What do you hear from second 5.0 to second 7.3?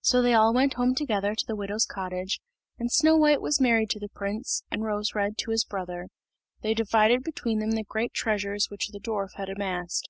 red to his brother. They divided